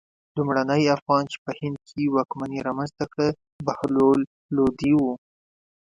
[0.37, 3.27] لومړني افغان چې په هند کې واکمني رامنځته کړه
[3.65, 4.19] بهلول
[4.55, 5.01] لودی و.